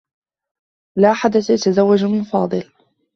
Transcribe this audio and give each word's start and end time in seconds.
لا 0.97 1.11
أحد 1.11 1.37
سيتزوّج 1.39 2.03
من 2.05 2.23
فاضل. 2.23 2.63